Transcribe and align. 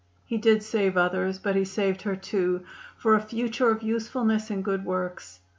He 0.25 0.39
did 0.39 0.63
save 0.63 0.97
others, 0.97 1.37
but 1.37 1.55
he 1.55 1.63
saved 1.63 2.01
her, 2.01 2.15
too, 2.15 2.63
for 2.97 3.13
a 3.13 3.21
future 3.21 3.69
of 3.69 3.83
usefulness 3.83 4.49
and 4.49 4.63
good 4.65 4.83
works. 4.83 5.41